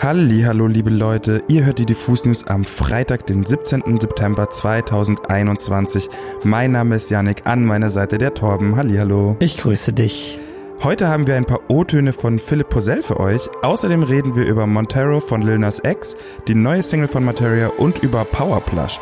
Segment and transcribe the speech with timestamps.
[0.00, 3.98] Hallo, liebe Leute, ihr hört die Diffus News am Freitag, den 17.
[4.00, 6.08] September 2021.
[6.44, 8.76] Mein Name ist Yannick, an meiner Seite der Torben.
[8.76, 9.36] Hallo.
[9.40, 10.38] Ich grüße dich.
[10.84, 13.50] Heute haben wir ein paar O-Töne von Philipp Posell für euch.
[13.62, 17.98] Außerdem reden wir über Montero von Lil Nas X, die neue Single von Materia und
[17.98, 19.00] über Powerplush.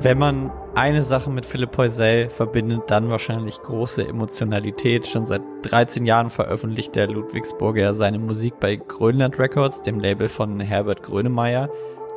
[0.00, 5.06] Wenn man eine Sache mit Philipp Poisel verbindet, dann wahrscheinlich große Emotionalität.
[5.06, 10.60] Schon seit 13 Jahren veröffentlicht der Ludwigsburger seine Musik bei Grönland Records, dem Label von
[10.60, 11.68] Herbert Grönemeyer.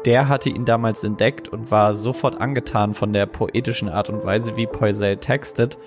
[0.05, 4.55] Der hatte ihn damals entdeckt und war sofort angetan von der poetischen Art und Weise,
[4.55, 5.77] wie Poisel textet.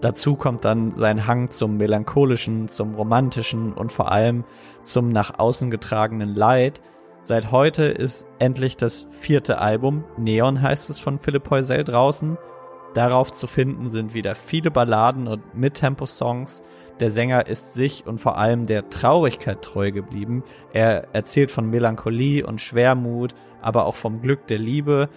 [0.00, 4.44] Dazu kommt dann sein Hang zum melancholischen, zum romantischen und vor allem
[4.82, 6.82] zum nach außen getragenen Leid–
[7.28, 12.38] Seit heute ist endlich das vierte Album, Neon heißt es von Philipp Heusel draußen.
[12.94, 16.62] Darauf zu finden sind wieder viele Balladen und Mittempo-Songs.
[17.00, 20.42] Der Sänger ist sich und vor allem der Traurigkeit treu geblieben.
[20.72, 25.10] Er erzählt von Melancholie und Schwermut, aber auch vom Glück der Liebe.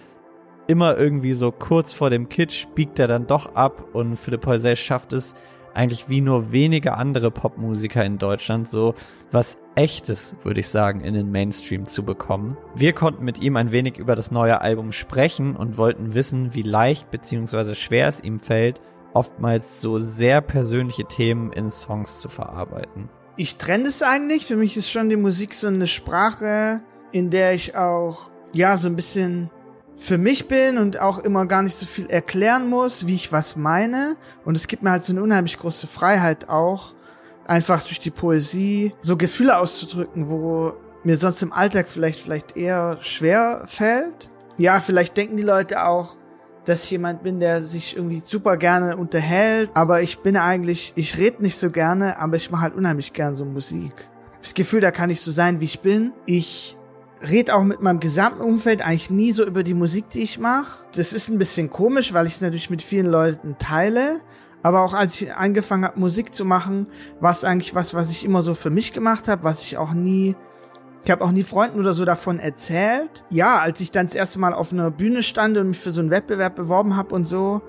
[0.66, 4.76] Immer irgendwie so kurz vor dem Kitsch biegt er dann doch ab und Philipp Heusel
[4.76, 5.34] schafft es,
[5.72, 8.94] eigentlich wie nur wenige andere Popmusiker in Deutschland so
[9.30, 12.56] was echtes, würde ich sagen, in den Mainstream zu bekommen.
[12.74, 16.62] Wir konnten mit ihm ein wenig über das neue Album sprechen und wollten wissen, wie
[16.62, 17.74] leicht bzw.
[17.74, 18.80] schwer es ihm fällt,
[19.14, 23.08] oftmals so sehr persönliche Themen in Songs zu verarbeiten.
[23.36, 24.46] Ich trenne es eigentlich.
[24.46, 28.88] Für mich ist schon die Musik so eine Sprache, in der ich auch ja so
[28.88, 29.50] ein bisschen
[29.96, 33.56] für mich bin und auch immer gar nicht so viel erklären muss, wie ich was
[33.56, 34.16] meine.
[34.44, 36.94] Und es gibt mir halt so eine unheimlich große Freiheit auch,
[37.46, 42.98] einfach durch die Poesie so Gefühle auszudrücken, wo mir sonst im Alltag vielleicht, vielleicht eher
[43.00, 44.28] schwer fällt.
[44.58, 46.16] Ja, vielleicht denken die Leute auch,
[46.64, 51.18] dass ich jemand bin, der sich irgendwie super gerne unterhält, aber ich bin eigentlich, ich
[51.18, 54.08] rede nicht so gerne, aber ich mache halt unheimlich gern so Musik.
[54.40, 56.12] Das Gefühl, da kann ich so sein, wie ich bin.
[56.26, 56.76] Ich
[57.28, 60.84] rede auch mit meinem gesamten Umfeld eigentlich nie so über die Musik, die ich mache.
[60.94, 64.20] Das ist ein bisschen komisch, weil ich es natürlich mit vielen Leuten teile.
[64.62, 66.88] Aber auch als ich angefangen habe, Musik zu machen,
[67.20, 69.92] war es eigentlich was, was ich immer so für mich gemacht habe, was ich auch
[69.92, 70.36] nie,
[71.04, 73.24] ich habe auch nie Freunden oder so davon erzählt.
[73.28, 76.00] Ja, als ich dann das erste Mal auf einer Bühne stand und mich für so
[76.00, 77.60] einen Wettbewerb beworben habe und so,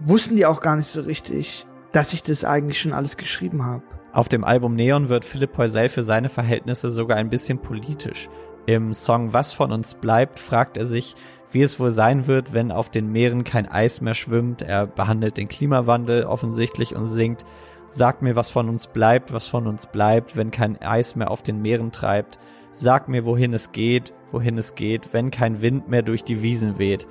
[0.00, 3.82] wussten die auch gar nicht so richtig, dass ich das eigentlich schon alles geschrieben habe.
[4.12, 8.28] Auf dem Album Neon wird Philipp Poisel für seine Verhältnisse sogar ein bisschen politisch.
[8.66, 11.14] Im Song Was von uns bleibt fragt er sich,
[11.50, 14.62] wie es wohl sein wird, wenn auf den Meeren kein Eis mehr schwimmt.
[14.62, 17.44] Er behandelt den Klimawandel offensichtlich und singt,
[17.86, 21.42] Sag mir, was von uns bleibt, was von uns bleibt, wenn kein Eis mehr auf
[21.42, 22.38] den Meeren treibt.
[22.72, 26.78] Sag mir, wohin es geht, wohin es geht, wenn kein Wind mehr durch die Wiesen
[26.78, 27.06] weht.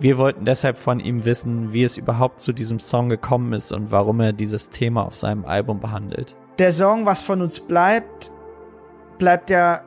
[0.00, 3.92] Wir wollten deshalb von ihm wissen, wie es überhaupt zu diesem Song gekommen ist und
[3.92, 6.34] warum er dieses Thema auf seinem Album behandelt.
[6.58, 8.32] Der Song, was von uns bleibt,
[9.18, 9.82] bleibt ja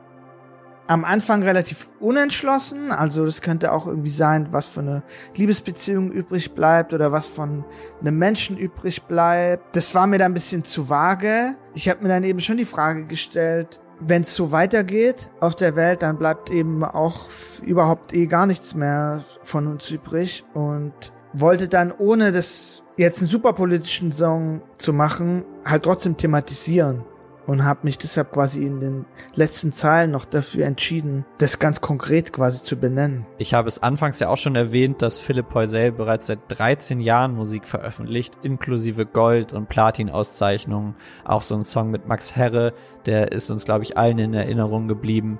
[0.88, 2.90] am Anfang relativ unentschlossen.
[2.90, 5.02] Also das könnte auch irgendwie sein, was für eine
[5.36, 7.64] Liebesbeziehung übrig bleibt oder was von
[8.00, 9.76] einem Menschen übrig bleibt.
[9.76, 11.56] Das war mir da ein bisschen zu vage.
[11.74, 15.76] Ich habe mir dann eben schon die Frage gestellt, wenn es so weitergeht auf der
[15.76, 17.28] Welt, dann bleibt eben auch
[17.62, 20.92] überhaupt eh gar nichts mehr von uns übrig und
[21.34, 27.04] wollte dann ohne das jetzt einen superpolitischen Song zu machen, halt trotzdem thematisieren
[27.48, 32.32] und habe mich deshalb quasi in den letzten Zeilen noch dafür entschieden, das ganz konkret
[32.32, 33.26] quasi zu benennen.
[33.38, 37.34] Ich habe es anfangs ja auch schon erwähnt, dass Philipp Heusel bereits seit 13 Jahren
[37.34, 40.94] Musik veröffentlicht, inklusive Gold- und Platin-Auszeichnungen.
[41.24, 42.74] Auch so ein Song mit Max Herre,
[43.06, 45.38] der ist uns, glaube ich, allen in Erinnerung geblieben.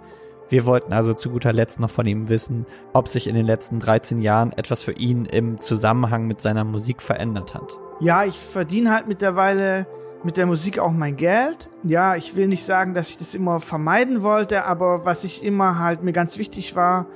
[0.49, 2.65] Wir wollten also zu guter Letzt noch von ihm wissen,
[2.95, 7.03] ob sich in den letzten 13 Jahren etwas für ihn im Zusammenhang mit seiner Musik
[7.03, 7.77] verändert hat.
[8.01, 9.87] Ja, ich verdiene halt mittlerweile
[10.25, 11.71] mit der Musik auch mein Geld.
[11.85, 15.79] Ja, ich will nicht sagen, dass ich das immer vermeiden wollte, aber was ich immer
[15.79, 17.07] halt mir ganz wichtig war,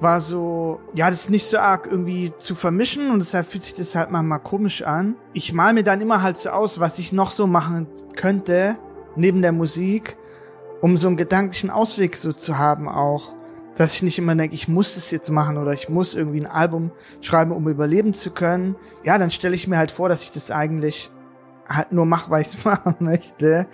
[0.00, 3.94] war so, ja, das nicht so arg irgendwie zu vermischen und deshalb fühlt sich das
[3.94, 5.16] halt manchmal komisch an.
[5.32, 7.86] Ich mal mir dann immer halt so aus, was ich noch so machen
[8.16, 8.78] könnte,
[9.16, 10.16] neben der Musik,
[10.80, 13.32] um so einen gedanklichen Ausweg so zu haben auch.
[13.76, 16.50] Dass ich nicht immer denke, ich muss das jetzt machen oder ich muss irgendwie ein
[16.50, 16.90] Album
[17.20, 18.74] schreiben, um überleben zu können.
[19.04, 21.12] Ja, dann stelle ich mir halt vor, dass ich das eigentlich
[21.68, 23.66] halt nur mach, weil ich es machen möchte.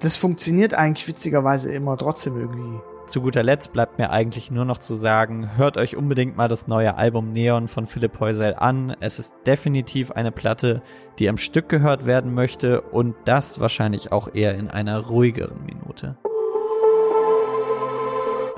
[0.00, 2.80] Das funktioniert eigentlich witzigerweise immer trotzdem irgendwie.
[3.08, 6.68] Zu guter Letzt bleibt mir eigentlich nur noch zu sagen, hört euch unbedingt mal das
[6.68, 8.94] neue Album Neon von Philipp Heusel an.
[9.00, 10.82] Es ist definitiv eine Platte,
[11.18, 16.18] die am Stück gehört werden möchte und das wahrscheinlich auch eher in einer ruhigeren Minute.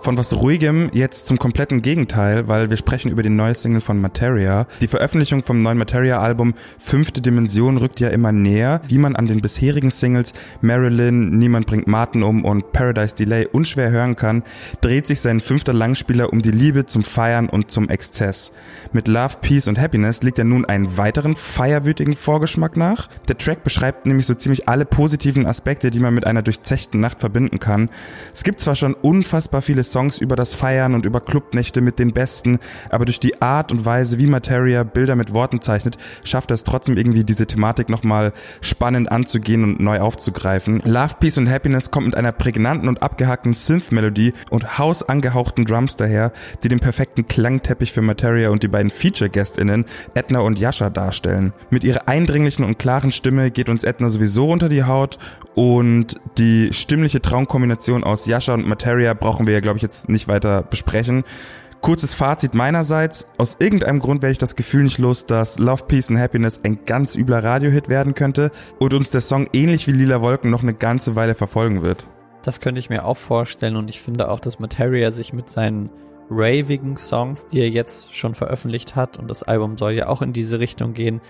[0.02, 4.00] Von was ruhigem jetzt zum kompletten Gegenteil, weil wir sprechen über die neue Single von
[4.00, 4.66] Materia.
[4.80, 9.42] Die Veröffentlichung vom neuen Materia-Album Fünfte Dimension rückt ja immer näher, wie man an den
[9.42, 10.32] bisherigen Singles
[10.62, 14.42] Marilyn, Niemand bringt Martin um und Paradise Delay unschwer hören kann,
[14.80, 18.52] dreht sich sein fünfter Langspieler um die Liebe zum Feiern und zum Exzess.
[18.92, 23.10] Mit Love, Peace und Happiness liegt er nun einen weiteren feierwütigen Vorgeschmack nach.
[23.28, 27.20] Der Track beschreibt nämlich so ziemlich alle positiven Aspekte, die man mit einer durchzechten Nacht
[27.20, 27.90] verbinden kann.
[28.32, 32.12] Es gibt zwar schon unfassbar viele Songs über das Feiern und über Clubnächte mit den
[32.12, 32.58] Besten,
[32.88, 36.64] aber durch die Art und Weise, wie Materia Bilder mit Worten zeichnet, schafft er es
[36.64, 40.80] trotzdem irgendwie diese Thematik nochmal spannend anzugehen und neu aufzugreifen.
[40.84, 46.32] Love, Peace und Happiness kommt mit einer prägnanten und abgehackten Synth-Melodie und hausangehauchten Drums daher,
[46.62, 49.84] die den perfekten Klangteppich für Materia und die beiden Feature-GästInnen
[50.14, 51.52] Edna und Yasha darstellen.
[51.70, 55.18] Mit ihrer eindringlichen und klaren Stimme geht uns Edna sowieso unter die Haut
[55.54, 60.28] und die stimmliche Traumkombination aus Yasha und Materia brauchen wir ja, glaube ich, jetzt nicht
[60.28, 61.24] weiter besprechen.
[61.80, 63.26] Kurzes Fazit meinerseits.
[63.38, 66.84] Aus irgendeinem Grund werde ich das Gefühl nicht los, dass Love, Peace and Happiness ein
[66.84, 70.74] ganz übler Radiohit werden könnte und uns der Song ähnlich wie Lila Wolken noch eine
[70.74, 72.06] ganze Weile verfolgen wird.
[72.42, 75.90] Das könnte ich mir auch vorstellen und ich finde auch, dass Materia sich mit seinen
[76.30, 80.32] ravigen Songs, die er jetzt schon veröffentlicht hat, und das Album soll ja auch in
[80.32, 81.20] diese Richtung gehen,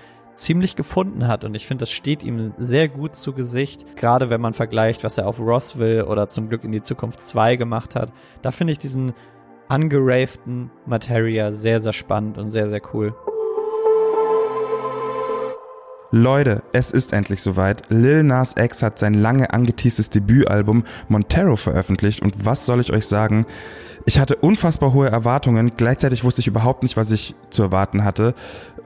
[0.41, 1.45] ziemlich gefunden hat.
[1.45, 3.97] Und ich finde, das steht ihm sehr gut zu Gesicht.
[3.97, 7.57] Gerade wenn man vergleicht, was er auf Roswell oder zum Glück in die Zukunft 2
[7.57, 8.13] gemacht hat.
[8.43, 9.13] Da finde ich diesen
[9.69, 13.15] angeravten Materia sehr, sehr spannend und sehr, sehr cool.
[16.13, 17.89] Leute, es ist endlich soweit.
[17.89, 23.07] Lil Nas X hat sein lange angeteastes Debütalbum Montero veröffentlicht und was soll ich euch
[23.07, 23.47] sagen?
[24.07, 28.35] Ich hatte unfassbar hohe Erwartungen, gleichzeitig wusste ich überhaupt nicht, was ich zu erwarten hatte.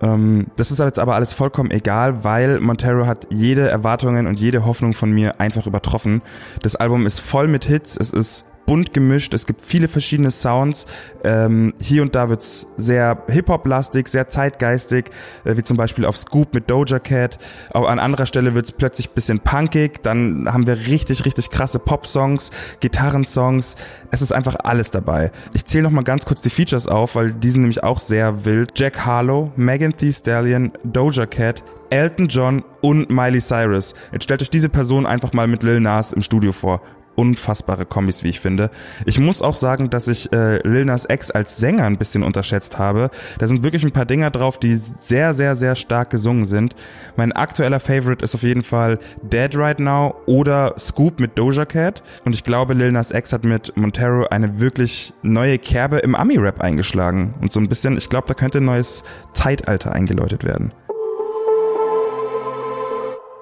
[0.03, 4.65] Ähm, das ist jetzt aber alles vollkommen egal, weil Montero hat jede Erwartungen und jede
[4.65, 6.23] Hoffnung von mir einfach übertroffen.
[6.63, 9.35] Das Album ist voll mit Hits, es ist bunt gemischt.
[9.35, 10.87] Es gibt viele verschiedene Sounds.
[11.23, 15.07] Ähm, hier und da wird's sehr Hip-Hop-lastig, sehr zeitgeistig,
[15.45, 17.39] äh, wie zum Beispiel auf Scoop mit Doja Cat.
[17.73, 20.03] Auch an anderer Stelle wird's plötzlich bisschen punkig.
[20.03, 22.51] Dann haben wir richtig, richtig krasse Pop-Songs,
[22.81, 23.77] Gitarrensongs.
[24.11, 25.31] Es ist einfach alles dabei.
[25.55, 28.45] Ich zähle noch mal ganz kurz die Features auf, weil die sind nämlich auch sehr
[28.45, 28.73] wild.
[28.79, 33.95] Jack Harlow, Megan Thee Stallion, Doja Cat, Elton John und Miley Cyrus.
[34.13, 36.81] Jetzt stellt euch diese Person einfach mal mit Lil Nas im Studio vor
[37.17, 38.71] unfassbare Kombis, wie ich finde.
[39.07, 42.79] Ich muss auch sagen, dass ich äh, Lil Nas X als Sänger ein bisschen unterschätzt
[42.79, 43.11] habe.
[43.39, 46.75] Da sind wirklich ein paar Dinger drauf, die sehr, sehr, sehr stark gesungen sind.
[47.17, 52.03] Mein aktueller Favorite ist auf jeden Fall Dead Right Now oder Scoop mit Doja Cat.
[52.25, 56.61] Und ich glaube, Lil Nas X hat mit Montero eine wirklich neue Kerbe im Ami-Rap
[56.61, 57.35] eingeschlagen.
[57.41, 60.73] Und so ein bisschen, ich glaube, da könnte ein neues Zeitalter eingeläutet werden.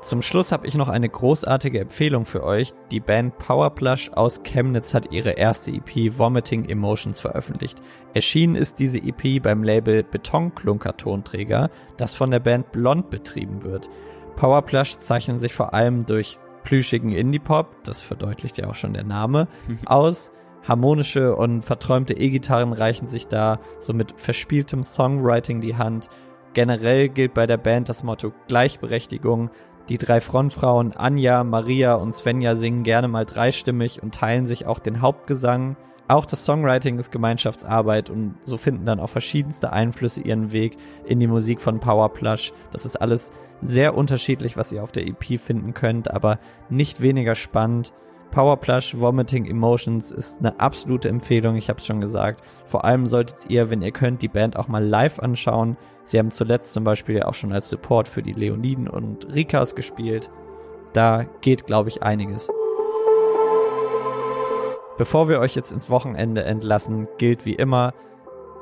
[0.03, 2.73] Zum Schluss habe ich noch eine großartige Empfehlung für euch.
[2.91, 7.81] Die Band Powerplush aus Chemnitz hat ihre erste EP Vomiting Emotions veröffentlicht.
[8.13, 13.89] Erschienen ist diese EP beim Label Betonklunker-Tonträger, das von der Band Blond betrieben wird.
[14.35, 19.47] Powerplush zeichnen sich vor allem durch plüschigen Indie-Pop, das verdeutlicht ja auch schon der Name,
[19.87, 20.33] aus.
[20.65, 26.09] Harmonische und verträumte E-Gitarren reichen sich da so mit verspieltem Songwriting die Hand.
[26.55, 29.51] Generell gilt bei der Band das Motto Gleichberechtigung.
[29.89, 34.79] Die drei Frontfrauen Anja, Maria und Svenja singen gerne mal dreistimmig und teilen sich auch
[34.79, 35.77] den Hauptgesang.
[36.09, 41.21] Auch das Songwriting ist Gemeinschaftsarbeit und so finden dann auch verschiedenste Einflüsse ihren Weg in
[41.21, 42.53] die Musik von Powerplush.
[42.71, 47.35] Das ist alles sehr unterschiedlich, was ihr auf der EP finden könnt, aber nicht weniger
[47.35, 47.93] spannend.
[48.33, 52.43] Powerplush Vomiting Emotions ist eine absolute Empfehlung, ich habe es schon gesagt.
[52.65, 55.77] Vor allem solltet ihr, wenn ihr könnt, die Band auch mal live anschauen.
[56.05, 60.31] Sie haben zuletzt zum Beispiel auch schon als Support für die Leoniden und Rikas gespielt.
[60.95, 62.51] Da geht, glaube ich, einiges.
[64.97, 67.93] Bevor wir euch jetzt ins Wochenende entlassen, gilt wie immer,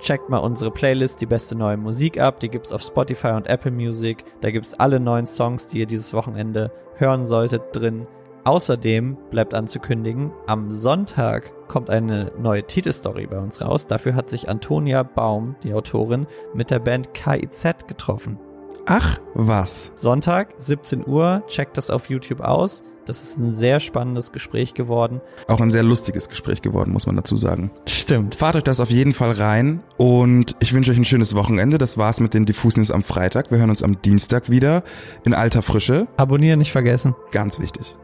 [0.00, 2.40] checkt mal unsere Playlist, die beste neue Musik ab.
[2.40, 4.24] Die gibt's auf Spotify und Apple Music.
[4.40, 8.08] Da gibt's alle neuen Songs, die ihr dieses Wochenende hören solltet, drin.
[8.44, 13.87] Außerdem bleibt anzukündigen, am Sonntag kommt eine neue Titelstory bei uns raus.
[13.87, 18.38] Dafür hat sich Antonia Baum, die Autorin, mit der Band KIZ getroffen.
[18.87, 19.92] Ach, was?
[19.94, 22.82] Sonntag, 17 Uhr, checkt das auf YouTube aus.
[23.06, 25.20] Das ist ein sehr spannendes Gespräch geworden.
[25.49, 27.70] Auch ein sehr lustiges Gespräch geworden, muss man dazu sagen.
[27.87, 28.35] Stimmt.
[28.37, 31.78] Fahrt euch das auf jeden Fall rein und ich wünsche euch ein schönes Wochenende.
[31.78, 33.50] Das war's mit den Diffus News am Freitag.
[33.50, 34.82] Wir hören uns am Dienstag wieder
[35.25, 36.06] in alter Frische.
[36.16, 37.14] Abonnieren nicht vergessen.
[37.32, 37.97] Ganz wichtig.